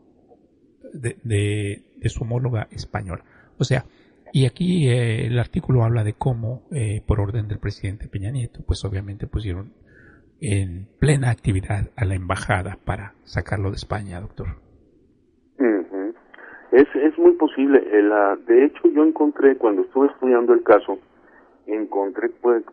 de, 0.93 1.17
de, 1.23 2.09
su 2.09 2.23
homóloga 2.23 2.67
española. 2.71 3.23
O 3.57 3.63
sea, 3.63 3.85
y 4.33 4.45
aquí 4.45 4.89
eh, 4.89 5.27
el 5.27 5.37
artículo 5.37 5.83
habla 5.83 6.03
de 6.03 6.13
cómo, 6.13 6.63
eh, 6.71 7.01
por 7.05 7.19
orden 7.19 7.47
del 7.47 7.59
presidente 7.59 8.07
Peña 8.07 8.31
Nieto, 8.31 8.61
pues 8.65 8.83
obviamente 8.85 9.27
pusieron 9.27 9.73
en 10.39 10.87
plena 10.99 11.29
actividad 11.29 11.91
a 11.95 12.05
la 12.05 12.15
embajada 12.15 12.79
para 12.83 13.13
sacarlo 13.23 13.69
de 13.69 13.75
España, 13.75 14.19
doctor. 14.19 14.59
Es, 16.71 16.87
es 16.95 17.17
muy 17.17 17.33
posible. 17.33 17.81
de 17.81 18.65
hecho, 18.65 18.87
yo 18.87 19.03
encontré, 19.03 19.57
cuando 19.57 19.81
estuve 19.81 20.07
estudiando 20.07 20.53
el 20.53 20.63
caso, 20.63 20.99
encontré, 21.67 22.29
pues, 22.29 22.63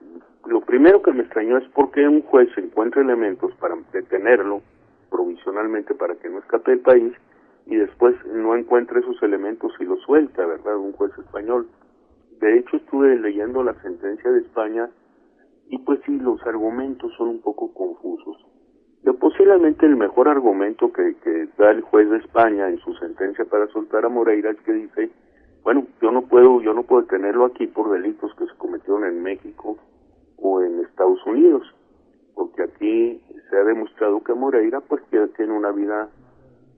lo 0.47 0.61
primero 0.61 1.03
que 1.03 1.13
me 1.13 1.23
extrañó 1.23 1.59
es 1.59 1.69
por 1.71 1.91
qué 1.91 2.07
un 2.07 2.23
juez 2.23 2.49
encuentra 2.57 3.03
elementos 3.03 3.53
para 3.57 3.77
detenerlo 3.93 4.63
provisionalmente 5.11 5.95
para 5.95 6.15
que 6.17 6.29
no 6.29 6.39
escape 6.39 6.71
del 6.71 6.81
país 6.81 7.13
y 7.67 7.77
después 7.77 8.15
no 8.27 8.57
encuentra 8.57 9.01
esos 9.01 9.23
elementos 9.23 9.73
y 9.81 9.85
lo 9.85 9.97
suelta, 9.99 10.47
¿verdad? 10.47 10.77
Un 10.77 10.93
juez 10.93 11.13
español. 11.19 11.69
De 12.41 12.59
hecho, 12.59 12.77
estuve 12.77 13.17
leyendo 13.17 13.63
la 13.63 13.75
sentencia 13.83 14.31
de 14.31 14.41
España 14.41 14.89
y 15.69 15.79
pues 15.79 16.01
sí, 16.07 16.19
los 16.19 16.41
argumentos 16.47 17.13
son 17.17 17.29
un 17.29 17.41
poco 17.41 17.73
confusos. 17.75 18.39
Yo 19.05 19.15
posiblemente 19.15 19.87
el 19.87 19.97
mejor 19.97 20.29
argumento 20.29 20.93
que, 20.93 21.15
que 21.23 21.49
da 21.57 21.71
el 21.71 21.83
juez 21.83 22.11
de 22.11 22.19
España 22.19 22.69
en 22.69 22.79
su 22.79 22.95
sentencia 22.95 23.45
para 23.45 23.67
soltar 23.69 24.05
a 24.05 24.09
Moreira 24.09 24.51
es 24.51 24.61
que 24.63 24.73
dice, 24.73 25.11
bueno, 25.63 25.87
yo 26.03 26.11
no 26.11 26.23
puedo, 26.23 26.61
yo 26.61 26.75
no 26.75 26.83
puedo 26.83 27.05
tenerlo 27.05 27.45
aquí 27.45 27.67
por 27.67 27.91
delitos 27.91 28.35
que 28.35 28.47
se 28.47 28.55
cometieron 28.57 29.05
en 29.05 29.23
México 29.23 29.79
o 30.37 30.63
en 30.63 30.81
Estados 30.81 31.25
Unidos. 31.27 31.63
porque 32.35 32.63
aquí 32.63 33.21
se 33.51 33.57
ha 33.57 33.65
demostrado 33.65 34.23
que 34.23 34.33
Moreira 34.33 34.81
pues 34.81 35.03
que 35.11 35.27
tiene 35.37 35.53
una 35.53 35.73
vida 35.73 36.09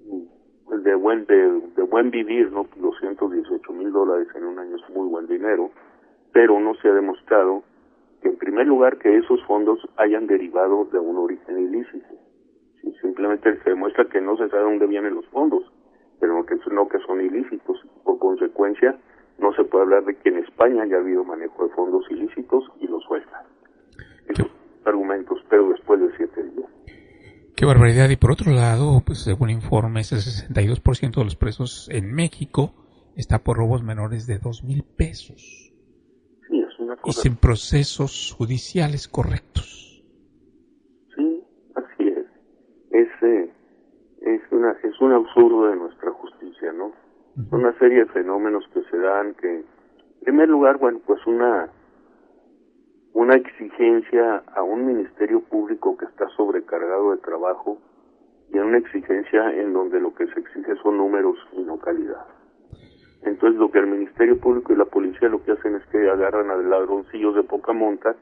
mm, 0.06 0.74
de 0.82 0.94
buen 0.94 1.26
de, 1.26 1.60
de 1.76 1.82
buen 1.82 2.10
vivir, 2.10 2.50
¿no? 2.50 2.66
218 2.76 3.72
mil 3.72 3.92
dólares 3.92 4.28
en 4.34 4.44
un 4.44 4.58
año 4.58 4.76
es 4.76 4.94
muy 4.94 5.08
buen 5.08 5.26
dinero, 5.26 5.70
pero 6.32 6.58
no 6.60 6.74
se 6.76 6.88
ha 6.88 6.94
demostrado 6.94 7.62
en 8.22 8.36
primer 8.36 8.66
lugar 8.66 8.98
que 8.98 9.16
esos 9.16 9.42
fondos 9.46 9.78
hayan 9.96 10.26
derivado 10.26 10.84
de 10.86 10.98
un 10.98 11.16
origen 11.16 11.58
ilícito. 11.58 12.08
simplemente 13.00 13.58
se 13.62 13.70
demuestra 13.70 14.06
que 14.06 14.20
no 14.20 14.36
se 14.36 14.48
sabe 14.48 14.62
dónde 14.62 14.86
vienen 14.86 15.14
los 15.14 15.26
fondos, 15.28 15.64
pero 16.18 16.44
que, 16.44 16.56
no 16.70 16.88
que 16.88 16.98
son 17.06 17.20
ilícitos. 17.20 17.78
Por 18.04 18.18
consecuencia, 18.18 18.98
no 19.38 19.52
se 19.54 19.64
puede 19.64 19.84
hablar 19.84 20.04
de 20.04 20.16
que 20.16 20.28
en 20.28 20.38
España 20.38 20.82
haya 20.82 20.98
habido 20.98 21.24
manejo 21.24 21.64
de 21.66 21.74
fondos 21.74 22.04
ilícitos 22.10 22.64
y 22.80 22.86
los 22.86 23.02
suelta. 23.04 23.44
Esos 24.28 24.48
argumentos, 24.84 25.38
pero 25.48 25.70
después 25.70 26.00
de 26.00 26.16
siete 26.16 26.42
días. 26.42 26.70
Qué 27.56 27.66
barbaridad. 27.66 28.08
Y 28.10 28.16
por 28.16 28.32
otro 28.32 28.52
lado, 28.52 29.02
pues 29.04 29.20
según 29.20 29.50
informes, 29.50 30.12
el 30.12 30.18
62% 30.18 31.16
de 31.16 31.24
los 31.24 31.36
presos 31.36 31.88
en 31.90 32.12
México 32.12 32.72
está 33.16 33.40
por 33.40 33.56
robos 33.56 33.82
menores 33.82 34.26
de 34.26 34.38
dos 34.38 34.62
mil 34.64 34.82
pesos. 34.82 35.69
Y 37.04 37.12
sin 37.12 37.36
procesos 37.36 38.34
judiciales 38.36 39.08
correctos. 39.08 40.04
Sí, 41.16 41.44
así 41.74 42.08
es. 42.08 42.26
Es, 42.90 43.08
eh, 43.22 43.50
es, 44.22 44.40
una, 44.50 44.72
es 44.82 45.00
un 45.00 45.12
absurdo 45.12 45.68
de 45.68 45.76
nuestra 45.76 46.10
justicia, 46.12 46.72
¿no? 46.72 46.92
Una 47.52 47.76
serie 47.78 48.00
de 48.00 48.06
fenómenos 48.06 48.64
que 48.74 48.82
se 48.90 48.98
dan 48.98 49.34
que, 49.34 49.48
en 49.50 49.64
primer 50.22 50.48
lugar, 50.48 50.78
bueno, 50.78 51.00
pues 51.06 51.24
una 51.26 51.70
una 53.12 53.34
exigencia 53.34 54.42
a 54.54 54.62
un 54.62 54.86
ministerio 54.86 55.40
público 55.40 55.96
que 55.96 56.06
está 56.06 56.28
sobrecargado 56.36 57.10
de 57.10 57.18
trabajo 57.18 57.78
y 58.52 58.58
a 58.58 58.64
una 58.64 58.78
exigencia 58.78 59.52
en 59.54 59.72
donde 59.72 60.00
lo 60.00 60.14
que 60.14 60.26
se 60.28 60.40
exige 60.40 60.76
son 60.82 60.96
números 60.96 61.36
y 61.52 61.62
no 61.62 61.78
calidad. 61.78 62.24
Entonces 63.22 63.58
lo 63.58 63.70
que 63.70 63.78
el 63.78 63.86
Ministerio 63.86 64.38
Público 64.38 64.72
y 64.72 64.76
la 64.76 64.86
policía 64.86 65.28
lo 65.28 65.42
que 65.42 65.52
hacen 65.52 65.74
es 65.76 65.82
que 65.92 65.98
agarran 66.08 66.50
a 66.50 66.56
ladroncillos 66.56 67.34
de 67.34 67.42
poca 67.42 67.72
monta 67.72 68.16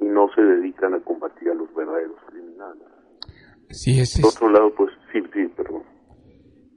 y 0.00 0.06
no 0.06 0.28
se 0.34 0.42
dedican 0.42 0.94
a 0.94 1.00
combatir 1.00 1.50
a 1.50 1.54
los 1.54 1.72
verdaderos 1.74 2.16
criminales. 2.26 2.84
Sí, 3.70 4.00
es, 4.00 4.18
Por 4.20 4.30
otro 4.30 4.50
lado, 4.50 4.72
pues 4.74 4.90
sí, 5.12 5.20
sí, 5.32 5.46
perdón. 5.54 5.82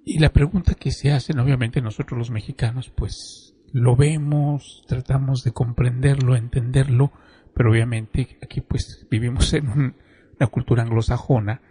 Y 0.04 0.20
la 0.20 0.30
pregunta 0.30 0.74
que 0.74 0.92
se 0.92 1.12
hacen, 1.12 1.40
obviamente 1.40 1.82
nosotros 1.82 2.18
los 2.18 2.32
mexicanos, 2.32 2.90
pues 2.90 3.56
lo 3.72 3.96
vemos, 3.96 4.84
tratamos 4.88 5.44
de 5.44 5.52
comprenderlo, 5.52 6.36
entenderlo, 6.36 7.12
pero 7.54 7.72
obviamente 7.72 8.38
aquí 8.44 8.62
pues 8.62 9.08
vivimos 9.10 9.54
en 9.54 9.70
una 9.70 10.48
cultura 10.48 10.84
anglosajona 10.84 11.62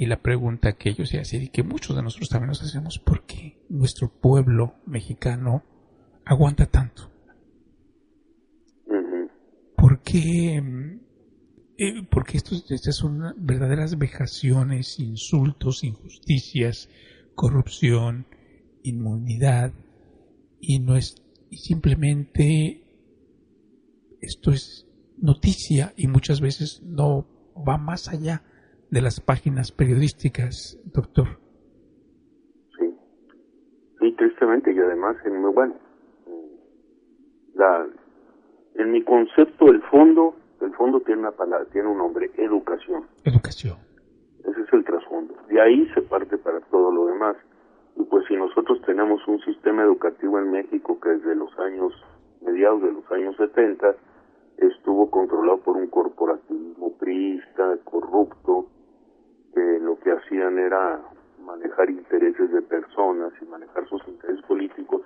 y 0.00 0.06
la 0.06 0.22
pregunta 0.22 0.78
que 0.78 0.88
ellos 0.88 1.10
se 1.10 1.20
hacen 1.20 1.42
y 1.42 1.48
que 1.50 1.62
muchos 1.62 1.94
de 1.94 2.02
nosotros 2.02 2.30
también 2.30 2.48
nos 2.48 2.62
hacemos, 2.62 2.98
¿por 2.98 3.26
qué 3.26 3.58
nuestro 3.68 4.08
pueblo 4.10 4.76
mexicano 4.86 5.62
aguanta 6.24 6.64
tanto? 6.64 7.12
¿Por 9.76 10.00
qué? 10.00 10.56
Eh, 11.76 12.02
porque 12.10 12.38
estas 12.38 12.96
son 12.96 13.34
verdaderas 13.36 13.98
vejaciones, 13.98 14.98
insultos, 14.98 15.84
injusticias, 15.84 16.88
corrupción, 17.34 18.26
inmunidad, 18.82 19.74
y 20.60 20.78
no 20.78 20.96
es 20.96 21.14
y 21.50 21.58
simplemente 21.58 22.86
esto 24.22 24.50
es 24.50 24.86
noticia 25.18 25.92
y 25.94 26.06
muchas 26.06 26.40
veces 26.40 26.80
no 26.86 27.26
va 27.68 27.76
más 27.76 28.08
allá 28.08 28.44
de 28.90 29.00
las 29.00 29.20
páginas 29.20 29.70
periodísticas, 29.70 30.78
doctor. 30.92 31.26
Sí, 32.78 32.94
sí, 34.00 34.12
tristemente, 34.16 34.72
y 34.72 34.78
además, 34.78 35.16
en, 35.24 35.42
bueno, 35.54 35.74
la, 37.54 37.86
en 38.74 38.90
mi 38.90 39.02
concepto, 39.04 39.68
el 39.68 39.82
fondo, 39.82 40.34
el 40.60 40.74
fondo 40.74 41.00
tiene 41.00 41.20
una 41.20 41.32
palabra, 41.32 41.66
tiene 41.72 41.88
un 41.88 41.98
nombre, 41.98 42.30
educación. 42.36 43.06
Educación. 43.24 43.76
Ese 44.40 44.60
es 44.60 44.72
el 44.72 44.84
trasfondo. 44.84 45.34
De 45.48 45.60
ahí 45.60 45.88
se 45.94 46.02
parte 46.02 46.36
para 46.38 46.60
todo 46.62 46.90
lo 46.90 47.06
demás. 47.06 47.36
Y 47.96 48.02
pues 48.04 48.24
si 48.26 48.34
nosotros 48.34 48.80
tenemos 48.86 49.20
un 49.28 49.40
sistema 49.40 49.82
educativo 49.82 50.38
en 50.38 50.50
México 50.50 50.98
que 51.00 51.10
desde 51.10 51.34
los 51.34 51.56
años, 51.58 51.92
mediados 52.40 52.82
de 52.82 52.92
los 52.92 53.12
años 53.12 53.36
70, 53.36 53.94
estuvo 54.56 55.10
controlado 55.10 55.58
por 55.58 55.76
un 55.76 55.88
corporativismo 55.88 56.96
priista, 56.98 57.76
corrupto, 57.84 58.66
que 59.54 59.78
lo 59.80 59.98
que 60.00 60.12
hacían 60.12 60.58
era 60.58 61.00
manejar 61.44 61.90
intereses 61.90 62.50
de 62.52 62.62
personas 62.62 63.32
y 63.40 63.44
manejar 63.46 63.88
sus 63.88 64.06
intereses 64.08 64.44
políticos 64.46 65.02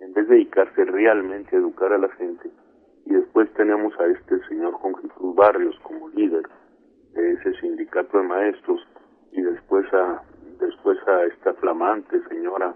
en 0.00 0.12
vez 0.12 0.28
de 0.28 0.34
dedicarse 0.36 0.84
realmente 0.84 1.56
a 1.56 1.58
educar 1.58 1.92
a 1.92 1.98
la 1.98 2.08
gente. 2.10 2.50
Y 3.06 3.14
después 3.14 3.52
tenemos 3.54 3.98
a 3.98 4.06
este 4.06 4.38
señor 4.48 4.74
Juan 4.74 4.94
Jesús 4.96 5.34
Barrios 5.34 5.78
como 5.82 6.08
líder 6.10 6.42
de 7.14 7.32
ese 7.32 7.52
sindicato 7.60 8.18
de 8.18 8.24
maestros 8.24 8.80
y 9.32 9.42
después 9.42 9.92
a 9.92 10.22
después 10.60 10.98
a 11.06 11.24
esta 11.24 11.54
flamante 11.54 12.20
señora 12.28 12.74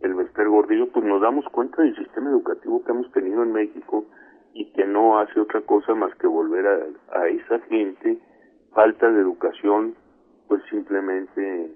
Elvester 0.00 0.48
Gordillo, 0.48 0.90
pues 0.92 1.04
nos 1.04 1.20
damos 1.20 1.44
cuenta 1.52 1.82
del 1.82 1.94
sistema 1.96 2.30
educativo 2.30 2.82
que 2.84 2.92
hemos 2.92 3.10
tenido 3.12 3.42
en 3.42 3.52
México 3.52 4.06
y 4.54 4.72
que 4.72 4.86
no 4.86 5.18
hace 5.18 5.38
otra 5.38 5.60
cosa 5.62 5.94
más 5.94 6.14
que 6.16 6.26
volver 6.26 6.66
a, 6.66 7.18
a 7.20 7.28
esa 7.28 7.58
gente 7.68 8.18
falta 8.72 9.10
de 9.10 9.20
educación 9.20 9.94
pues 10.50 10.64
simplemente 10.68 11.70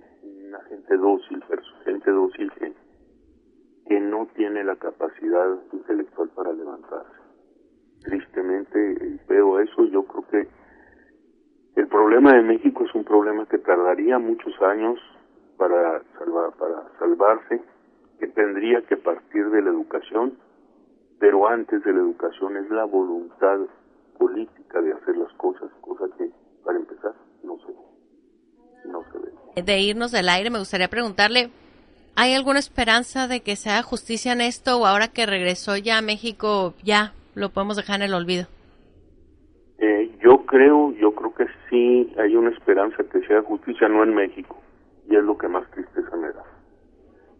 una 0.48 0.60
gente 0.64 0.96
dócil, 0.96 1.44
gente 1.84 2.10
dócil 2.10 2.50
que, 2.54 2.74
no 4.00 4.26
tiene 4.34 4.64
la 4.64 4.74
capacidad 4.74 5.56
intelectual 5.72 6.28
para 6.30 6.52
levantarse. 6.52 7.20
Tristemente 8.02 9.20
veo 9.28 9.60
eso, 9.60 9.84
yo 9.84 10.02
creo 10.04 10.26
que 10.28 10.48
el 11.80 11.86
problema 11.86 12.32
de 12.34 12.42
México 12.42 12.84
es 12.84 12.94
un 12.94 13.04
problema 13.04 13.46
que 13.46 13.58
tardaría 13.58 14.18
muchos 14.18 14.60
años 14.62 14.98
para 15.56 16.02
salvar, 16.18 16.52
para 16.58 16.88
salvarse, 16.98 17.62
que 18.18 18.26
tendría 18.26 18.82
que 18.82 18.96
partir 18.96 19.50
de 19.50 19.62
la 19.62 19.70
educación, 19.70 20.36
pero 21.20 21.46
antes 21.46 21.82
de 21.84 21.92
la 21.92 22.00
educación 22.00 22.56
es 22.56 22.68
la 22.70 22.84
voluntad 22.84 23.60
política 24.18 24.80
de 24.80 24.92
hacer 24.92 25.16
las 25.16 25.32
cosas, 25.34 25.70
cosa 25.80 26.06
que 26.18 26.28
para 26.64 26.78
empezar 26.78 27.14
no 27.44 27.56
se 27.58 27.93
de 29.62 29.80
irnos 29.80 30.10
del 30.12 30.28
aire, 30.28 30.50
me 30.50 30.58
gustaría 30.58 30.88
preguntarle, 30.88 31.50
¿hay 32.16 32.34
alguna 32.34 32.58
esperanza 32.58 33.28
de 33.28 33.40
que 33.40 33.56
se 33.56 33.70
haga 33.70 33.82
justicia 33.82 34.32
en 34.32 34.40
esto 34.40 34.78
o 34.78 34.86
ahora 34.86 35.08
que 35.08 35.26
regresó 35.26 35.76
ya 35.76 35.98
a 35.98 36.02
México 36.02 36.74
ya 36.82 37.12
lo 37.34 37.50
podemos 37.50 37.76
dejar 37.76 37.96
en 37.96 38.06
el 38.06 38.14
olvido? 38.14 38.46
Eh, 39.78 40.16
yo 40.22 40.44
creo, 40.46 40.92
yo 40.92 41.14
creo 41.14 41.34
que 41.34 41.46
sí 41.68 42.12
hay 42.18 42.36
una 42.36 42.50
esperanza 42.50 43.04
que 43.04 43.20
se 43.26 43.32
haga 43.32 43.42
justicia, 43.42 43.88
no 43.88 44.02
en 44.02 44.14
México, 44.14 44.56
y 45.08 45.16
es 45.16 45.22
lo 45.22 45.36
que 45.36 45.48
más 45.48 45.68
tristeza 45.70 46.16
me 46.16 46.28
da. 46.28 46.44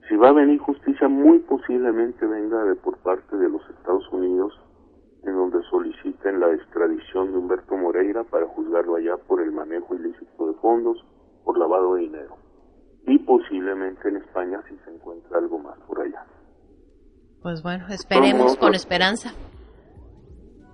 Si 0.09 0.16
va 0.16 0.28
a 0.28 0.33
venir 0.33 0.59
justicia, 0.59 1.09
muy 1.09 1.38
posiblemente 1.40 2.26
venga 2.26 2.62
de 2.64 2.74
por 2.74 2.98
parte 2.98 3.37
de 3.37 3.48
los 3.48 3.62
Estados 3.70 4.07
Unidos, 4.12 4.52
en 5.22 5.33
donde 5.33 5.62
soliciten 5.70 6.40
la 6.40 6.52
extradición 6.52 7.33
de 7.33 7.38
Humberto 7.38 7.76
Moreira 7.76 8.24
para 8.24 8.46
juzgarlo 8.46 8.96
allá 8.96 9.16
por 9.16 9.40
el 9.40 9.52
manejo 9.52 9.94
ilícito 9.94 10.48
de 10.48 10.54
fondos, 10.61 11.02
por 11.54 11.58
lavado 11.58 11.94
de 11.94 12.02
dinero. 12.02 12.36
Y 13.06 13.18
posiblemente 13.18 14.08
en 14.08 14.16
España 14.16 14.60
si 14.68 14.76
se 14.84 14.90
encuentra 14.90 15.38
algo 15.38 15.58
más 15.58 15.78
por 15.86 16.00
allá. 16.00 16.24
Pues 17.42 17.62
bueno, 17.62 17.86
esperemos 17.88 18.56
con 18.56 18.74
esperanza. 18.74 19.32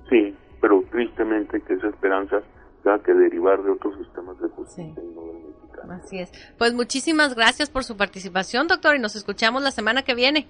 Sí, 0.08 0.34
pero 0.60 0.82
tristemente 0.90 1.60
que 1.62 1.74
esa 1.74 1.88
esperanza 1.88 2.40
tenga 2.84 3.02
que 3.02 3.12
derivar 3.12 3.62
de 3.62 3.72
otros 3.72 3.96
sistemas 3.98 4.40
de 4.40 4.48
justicia 4.48 5.02
y 5.02 5.14
no 5.14 5.22
del 5.22 5.42
mexicano. 5.48 5.92
Así 5.92 6.18
es. 6.20 6.30
Pues 6.56 6.72
muchísimas 6.72 7.34
gracias 7.34 7.68
por 7.68 7.82
su 7.82 7.96
participación, 7.96 8.68
doctor, 8.68 8.94
y 8.96 9.00
nos 9.00 9.16
escuchamos 9.16 9.62
la 9.62 9.72
semana 9.72 10.02
que 10.02 10.14
viene. 10.14 10.46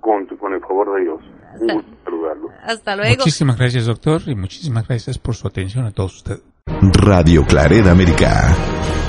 Con, 0.00 0.26
con 0.26 0.54
el 0.54 0.60
favor 0.60 0.94
de 0.94 1.02
Dios. 1.02 1.20
Un 1.60 1.74
gusto 1.74 1.96
saludarlo. 2.04 2.48
Hasta 2.62 2.96
luego. 2.96 3.16
Muchísimas 3.18 3.58
gracias, 3.58 3.86
doctor, 3.86 4.22
y 4.26 4.34
muchísimas 4.34 4.88
gracias 4.88 5.18
por 5.18 5.34
su 5.34 5.46
atención 5.46 5.84
a 5.84 5.90
todos 5.90 6.16
ustedes. 6.16 6.42
Radio 6.66 7.44
Clareda 7.44 7.92
América. 7.92 9.05